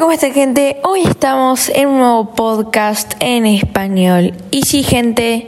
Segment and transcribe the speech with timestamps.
[0.00, 0.80] ¿Cómo está gente?
[0.82, 4.32] Hoy estamos en un nuevo podcast en español.
[4.50, 5.46] Y sí gente,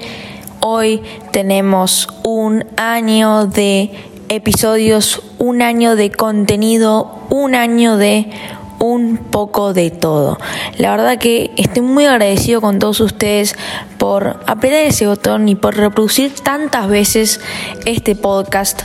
[0.61, 1.01] hoy
[1.31, 3.91] tenemos un año de
[4.29, 8.31] episodios, un año de contenido, un año de
[8.79, 10.39] un poco de todo.
[10.77, 13.57] La verdad que estoy muy agradecido con todos ustedes
[13.97, 17.41] por apretar ese botón y por reproducir tantas veces
[17.87, 18.83] este podcast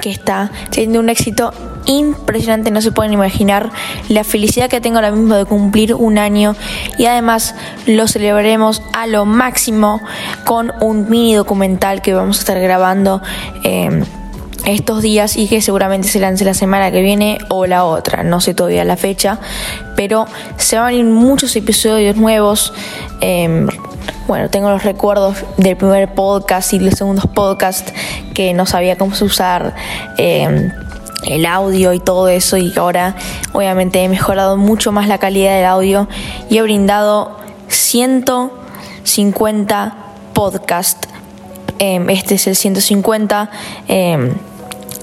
[0.00, 1.52] que está teniendo un éxito
[1.86, 3.70] impresionante, no se pueden imaginar
[4.08, 6.54] la felicidad que tengo ahora mismo de cumplir un año
[6.98, 7.54] y además
[7.86, 10.00] lo celebraremos a lo máximo
[10.44, 13.22] con un mini documental que vamos a estar grabando.
[13.64, 14.04] Eh,
[14.66, 18.40] estos días y que seguramente se lance la semana que viene o la otra, no
[18.40, 19.38] sé todavía la fecha,
[19.96, 20.26] pero
[20.58, 22.74] se van a venir muchos episodios nuevos.
[23.20, 23.66] Eh,
[24.28, 27.88] bueno, tengo los recuerdos del primer podcast y los segundos podcast
[28.34, 29.74] que no sabía cómo usar.
[30.18, 30.70] Eh,
[31.24, 33.16] el audio y todo eso y ahora
[33.52, 36.06] obviamente he mejorado mucho más la calidad del audio
[36.48, 39.96] y he brindado 150
[40.32, 41.08] podcasts.
[41.80, 43.50] Em, este es el 150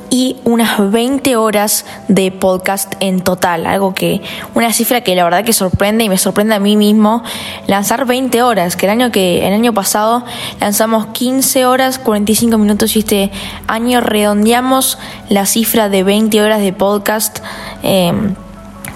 [0.10, 4.22] y unas 20 horas de podcast en total, algo que
[4.54, 7.24] una cifra que la verdad que sorprende y me sorprende a mí mismo
[7.68, 10.24] lanzar 20 horas, que el año que el año pasado
[10.60, 13.32] lanzamos 15 horas 45 minutos y este
[13.68, 14.98] año redondeamos
[15.30, 17.40] la cifra de 20 horas de podcast.
[17.84, 18.14] Eh,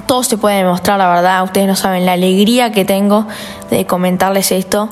[0.07, 3.27] todo se puede demostrar, la verdad, ustedes no saben la alegría que tengo
[3.69, 4.89] de comentarles esto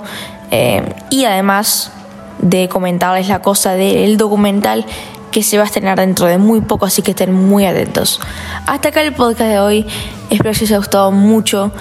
[0.51, 1.91] eh, y además
[2.39, 4.85] de comentarles la cosa del documental
[5.31, 8.19] que se va a estrenar dentro de muy poco, así que estén muy atentos.
[8.65, 9.85] Hasta acá el podcast de hoy.
[10.29, 11.71] Espero que os haya gustado mucho.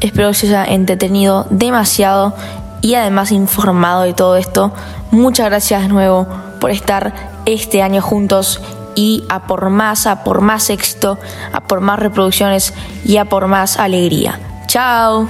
[0.00, 2.34] Espero que os haya entretenido demasiado
[2.82, 4.72] y además informado de todo esto.
[5.10, 6.26] Muchas gracias de nuevo
[6.60, 7.14] por estar
[7.46, 8.60] este año juntos
[8.94, 11.18] y a por más, a por más éxito,
[11.52, 14.40] a por más reproducciones y a por más alegría.
[14.66, 15.28] Chao.